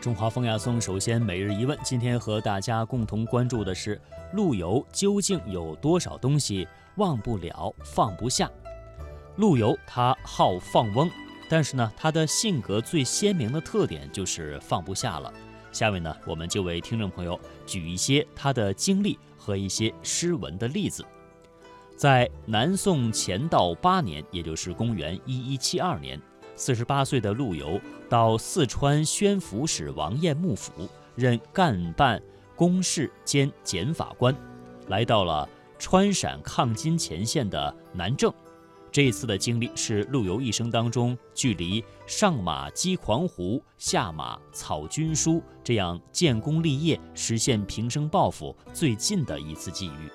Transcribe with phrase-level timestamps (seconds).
[0.00, 4.00] 中华风雅颂首先每日一问，今天和大家共同关注的是
[4.32, 8.50] 陆游究竟有多少东西忘不了、放不下？
[9.36, 11.10] 陆游他好放翁，
[11.50, 15.30] 但是呢，他的性格最鲜明的特点就是放不下了。
[15.70, 21.04] 下面呢，我们就为听众朋友举一些他的经历和一些诗文的例子。
[21.94, 26.18] 在南宋乾道八年，也就是公元一一七二年。
[26.60, 30.70] 四十八岁的陆游到四川宣抚使王彦幕府
[31.14, 32.20] 任干办
[32.54, 34.36] 公事兼检法官，
[34.88, 35.48] 来到了
[35.78, 38.30] 川陕抗金前线的南郑。
[38.92, 50.10] 这次的经历是陆游一生当中距离上马击狂胡、下马草军书这样建功立业、实现平生抱负最近的一次际遇。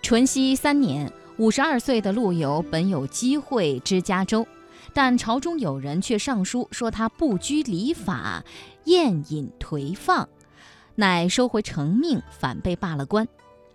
[0.00, 4.46] 淳熙三年，五十二岁的陆游本有机会知加州。
[4.92, 8.44] 但朝中有人却上书说他不拘礼法，
[8.84, 10.28] 宴饮颓放，
[10.96, 13.26] 乃收回成命，反被罢了官。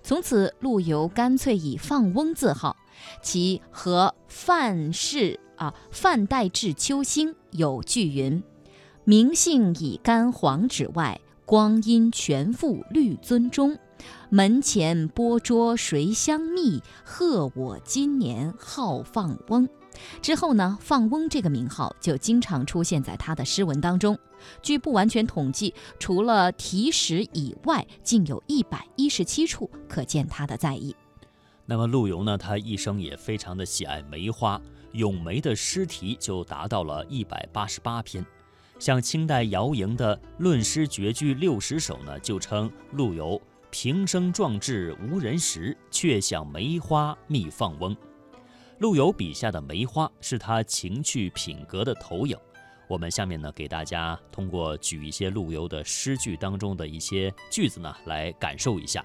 [0.02, 2.76] 从此，陆游干脆以放翁自号，
[3.22, 8.44] 其和范氏啊范代至秋兴有句云
[9.06, 13.78] ：“名姓以干黄纸外，光阴全付绿樽中。
[14.30, 16.82] 门前拨桌谁相觅？
[17.04, 19.68] 贺我今年好放翁。”
[20.22, 24.18] 之后呢，放翁这个名号就经常出现在他的诗文当中。
[24.62, 30.96] 据不完全统计，除了题史以外，竟有一百一十七处，可见他的在意。
[31.66, 34.60] 那么陆游呢，他一生也非常的喜爱梅花，
[34.94, 38.26] 咏梅的诗题就达到了一百八十八篇。
[38.80, 43.40] 像清代姚莹的《论诗绝句六十首》呢，就称陆游
[43.74, 47.98] 平生壮志无人识，却想梅花觅放翁。
[48.78, 52.38] 陆游笔下的梅花是他情趣品格的投影。
[52.88, 59.04] 我们下面呢，给大家通过举一些陆游的诗句当中的一些句子呢，来感受一下。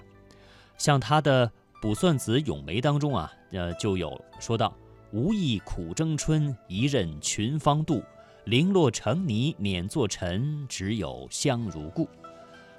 [0.77, 1.47] 像他的
[1.81, 4.71] 《卜算子·咏梅》当中啊，呃，就有说到
[5.11, 8.03] ：“无意苦争春，一任群芳妒。
[8.45, 12.07] 零落成泥碾作尘，只有香如故。”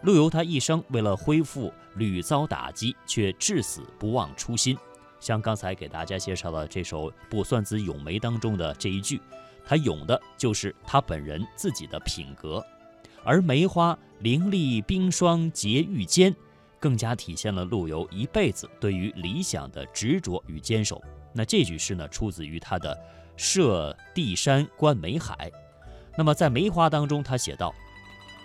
[0.02, 4.76] 陆游他一生为了恢复屡遭打击，却至死不忘初心。
[5.18, 9.20] 像刚才给大家介绍的这首《卜算子·咏梅》当中的这一句，
[9.64, 12.64] 他咏的就是他本人自己的品格，
[13.22, 16.34] 而梅花凌厉冰霜结玉坚，
[16.78, 21.02] 更加体现了陆游一辈子对于理想的执着与坚守。
[21.34, 22.94] 那这句诗呢，出自于他的
[23.36, 25.50] 《涉地山观梅海》。
[26.16, 27.74] 那么在梅花当中，他写道：“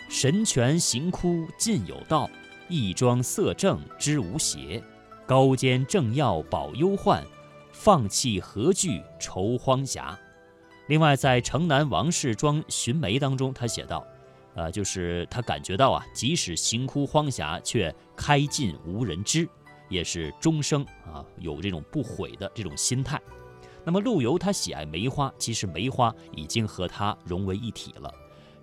[0.09, 2.29] 神泉行枯尽有道，
[2.69, 4.83] 一庄色正知无邪。”
[5.27, 7.25] 高坚正要保忧患，
[7.71, 10.15] 放弃何惧愁荒霞。
[10.87, 14.05] 另外，在《城南王氏庄寻梅》当中，他写道
[14.53, 19.49] ：“呃，就是他感觉到啊，即使行枯荒峡，却开尽无人知，
[19.89, 23.19] 也是终生啊有这种不悔的这种心态。”
[23.83, 28.13] 那么，陆游他喜爱梅花，其实梅花已经和他融为一体了。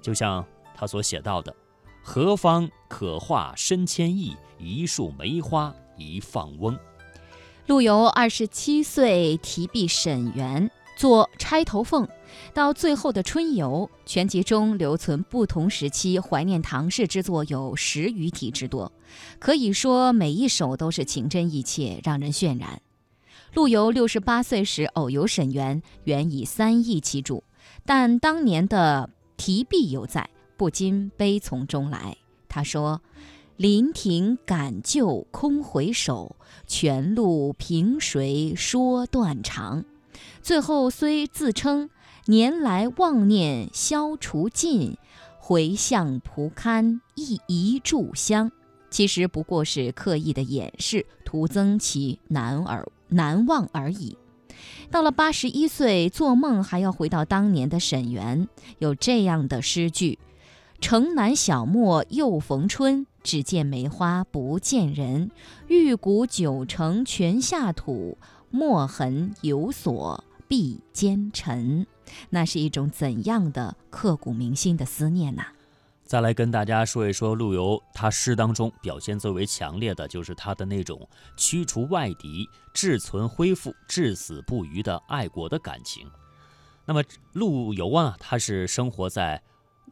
[0.01, 0.47] 就像
[0.83, 1.55] 他所写到的
[2.03, 6.77] ：“何方可化身千亿，一树梅花。”一放翁，
[7.67, 12.05] 陆游二十七岁提笔沈园，作《钗头凤》，
[12.53, 18.91] 到最后的《春游》全集中留存不同时期怀念唐氏之作有十余体之多，
[19.39, 22.83] 可以说每一首都是情真意切，让人渲染。
[23.55, 27.45] 陆游六十八岁时偶游沈园，原以三意其主，
[27.85, 30.29] 但当年的题壁犹在，
[30.63, 32.17] 不禁悲从中来。
[32.49, 33.01] 他说。
[33.59, 36.37] 临亭感旧空回首，
[36.67, 39.85] 泉路凭谁说断肠？
[40.41, 41.91] 最后虽自称
[42.27, 44.97] 年来妄念消除尽，
[45.39, 48.51] 回向蒲堪一一炷香，
[48.91, 54.17] 其实不过是刻意的掩饰，徒增其难而难忘而已。
[54.91, 60.19] 到了八十一岁，做梦还要回到当年的沈园，有这样的诗句。
[60.83, 65.31] 城南小陌又逢春，只见梅花不见人。
[65.69, 68.19] 玉骨九成全下土，
[68.51, 71.87] 墨痕有所碧兼尘。
[72.29, 75.45] 那是一种怎样的刻骨铭心的思念呐！
[76.05, 86.11] 再来跟大家说一说陆游，他诗当中表现最为强烈的就是他的那种驱除外敌、志存恢复、至死不渝的爱国的感情。
[86.85, 87.03] 那么
[87.33, 89.41] 陆游啊，他是生活在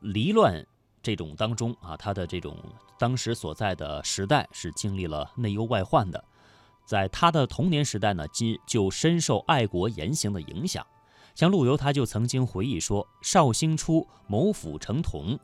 [0.01, 0.67] 离乱。
[1.03, 2.57] 这种当中啊，他的这种
[2.99, 6.23] 当时所在的时代是经历了内忧外患的，
[6.85, 10.87] 在他的童年时代呢，今就深受爱国言行的影响。
[11.35, 15.39] 像陆游，他就曾经回忆说：“绍兴初，谋府成童，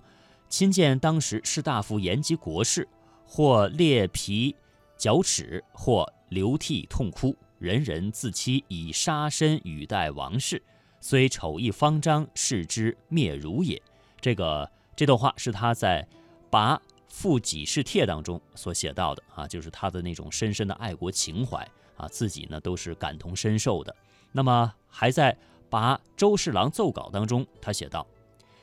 [0.48, 2.86] 亲见当时士大夫言及国事，
[3.24, 4.54] 或裂皮
[4.98, 10.62] 脚齿，或流涕痛哭，人人自欺以杀身语待王室，
[11.00, 13.80] 虽丑意方张，视之灭如也。
[14.20, 16.02] 这个这段话是他在
[16.48, 23.94] 《拔赴己事帖》当中所写到的啊，就是他的那种深深的爱国情怀啊，自己呢都是感同身受的。
[24.32, 25.32] 那么还在
[25.68, 28.06] 《拔周侍郎奏稿》当中，他写道。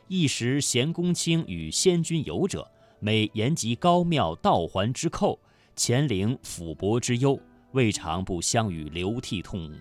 [0.08, 2.70] 一时贤公卿与先君游者，
[3.00, 5.40] 每言及高庙道环之寇，
[5.76, 7.40] 乾陵府伯之忧，
[7.72, 9.72] 未尝不相与流涕痛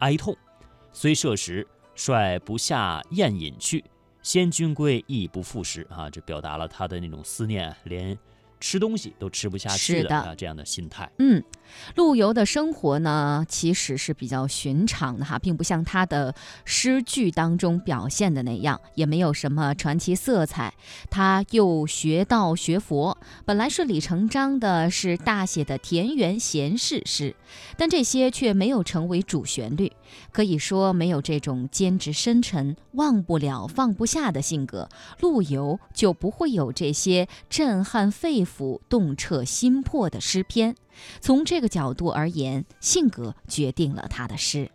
[0.00, 0.36] 哀痛。
[0.92, 3.84] 虽设时，率不下宴饮去，
[4.30, 6.08] 先君归亦不复食啊！
[6.08, 8.16] 这表达了他的那种思念，连。
[8.60, 11.10] 吃东西都吃不下去的啊，这样的心态。
[11.18, 11.42] 嗯，
[11.96, 16.34] 陆游的生活呢，其实是比较寻常的哈，并不像他的
[16.64, 20.72] 诗句当中表现的那样，也没有什么传奇色彩。
[21.10, 27.34] 他又学道学佛，本来顺理成章的是大写的田园闲适诗，
[27.76, 29.92] 但这些却没有成为主旋律。
[30.32, 34.88] 可以说，没有这种兼执深沉、忘不了放不下的性格，
[35.20, 40.74] 陆游就不会有这些震撼肺腑、动彻心魄的诗篇。
[41.20, 44.70] 从这个角度而言，性格决定了他的诗。